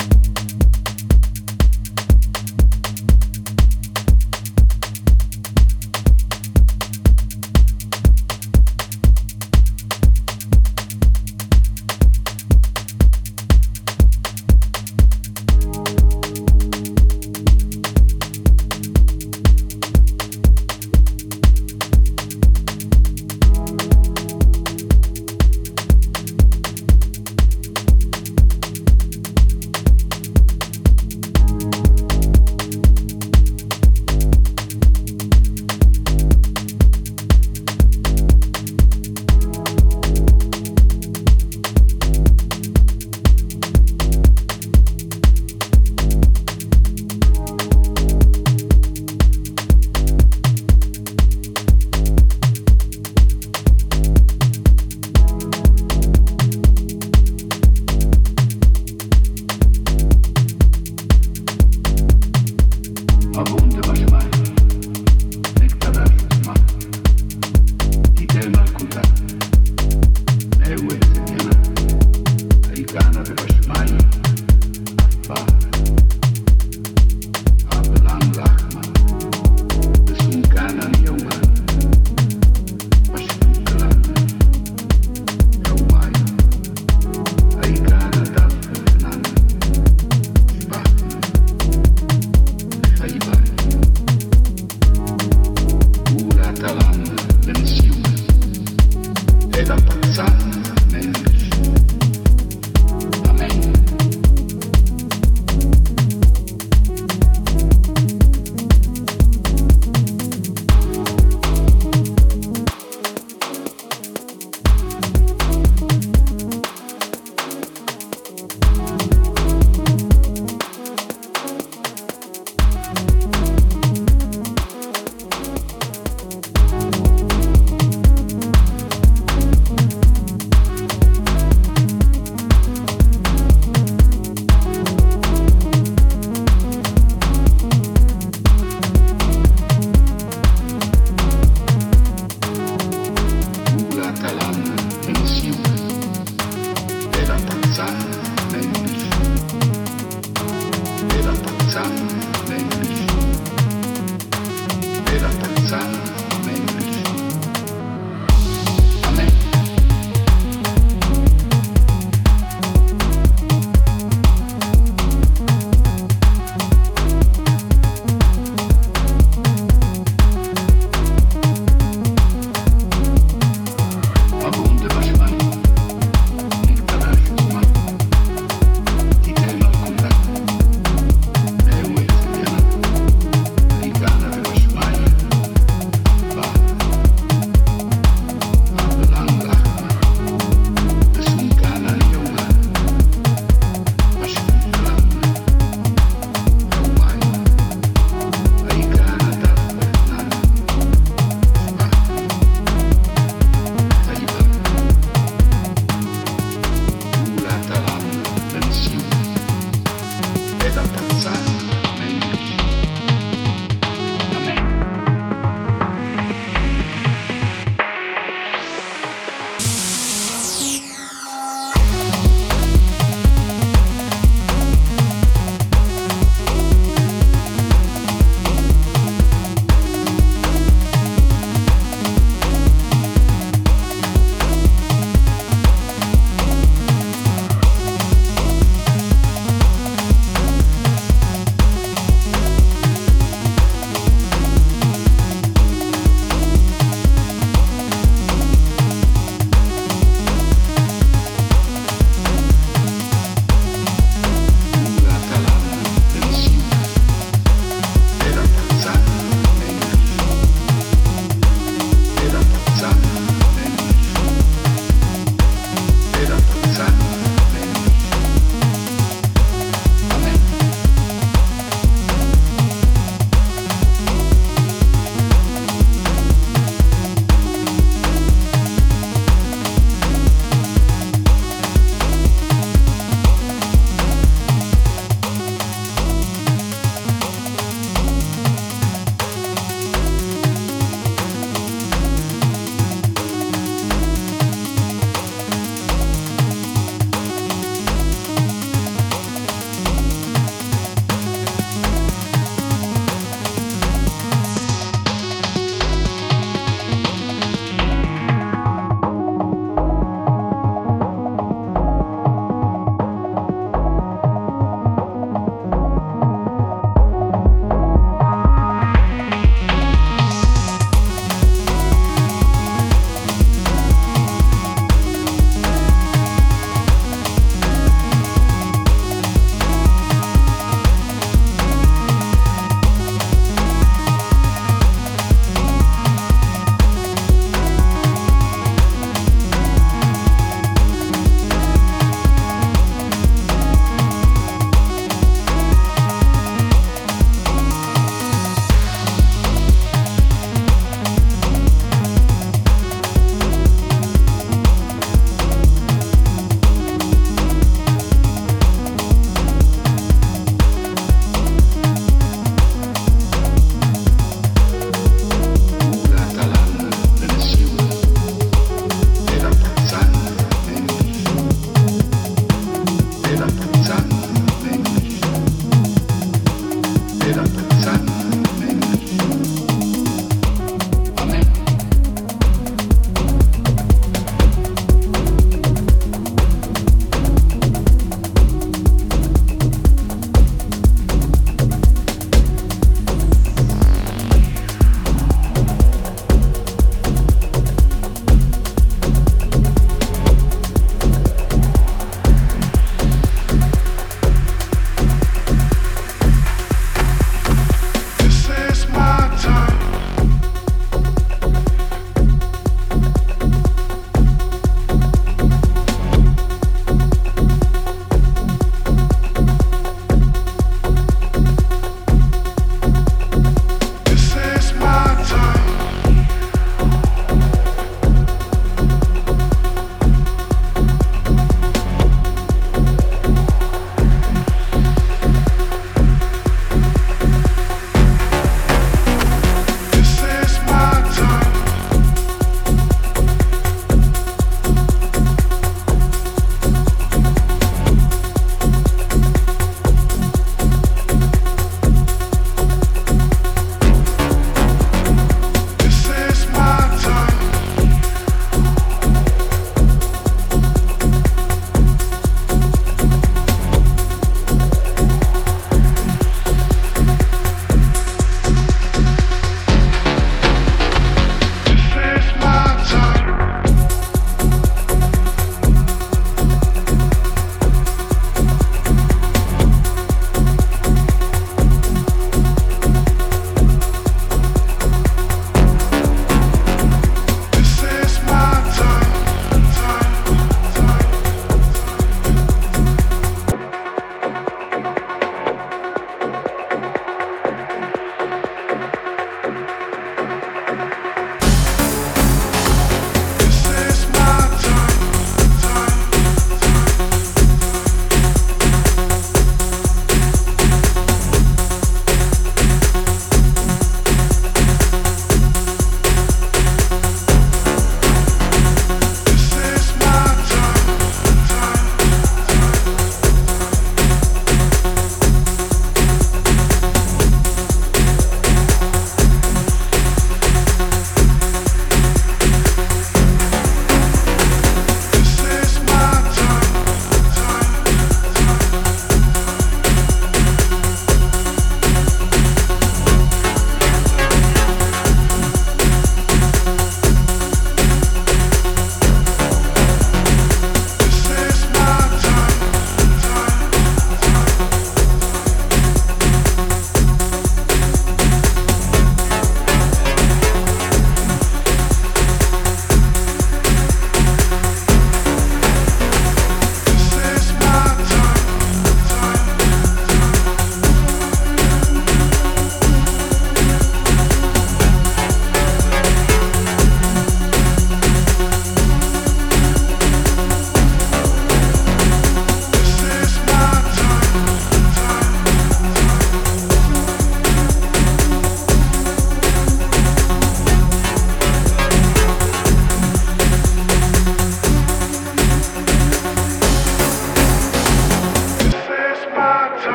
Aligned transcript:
you 0.00 0.33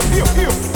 pew, 0.00 0.22
pew, 0.22 0.46
pew. 0.46 0.67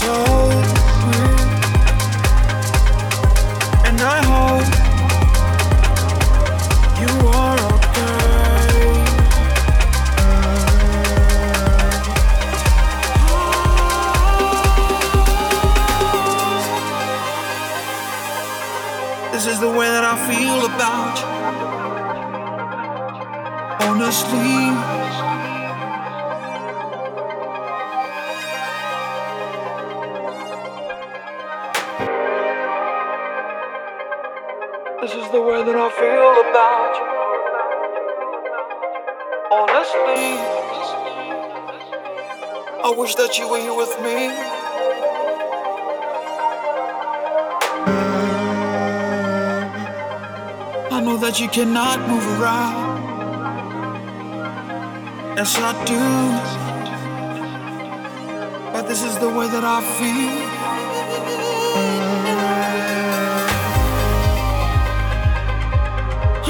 show. 0.00 0.37
wish 43.08 43.14
that 43.14 43.38
you 43.38 43.48
were 43.48 43.58
here 43.58 43.74
with 43.74 43.94
me. 44.02 44.28
I 50.96 51.00
know 51.00 51.16
that 51.16 51.40
you 51.40 51.48
cannot 51.48 51.98
move 52.06 52.26
around. 52.38 53.00
Yes, 55.38 55.56
I 55.56 55.72
do. 55.92 56.02
But 58.72 58.82
this 58.88 59.02
is 59.02 59.16
the 59.18 59.30
way 59.30 59.48
that 59.54 59.64
I 59.64 59.80
feel. 59.96 60.32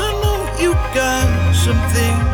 I 0.06 0.10
know 0.22 0.38
you 0.62 0.72
got 0.92 1.54
something 1.54 2.27